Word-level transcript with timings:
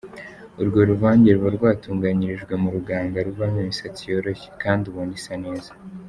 Urwo 0.61 0.79
ruvange 0.89 1.29
ruba 1.37 1.49
rwatunganyirijwe 1.57 2.53
mu 2.61 2.69
ruganga 2.75 3.17
ruvamo 3.27 3.57
imisatsi 3.65 4.01
yoroshye 4.11 4.49
kandi 4.63 4.83
ubona 4.87 5.13
isa 5.19 5.35
neza. 5.45 5.71